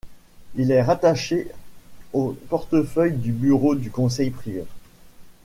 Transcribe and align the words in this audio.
Il 0.55 0.71
est 0.71 0.81
rattaché 0.81 1.47
au 2.11 2.35
portefeuille 2.49 3.15
du 3.17 3.31
Bureau 3.31 3.75
du 3.75 3.91
Conseil 3.91 4.31
privé. 4.31 4.63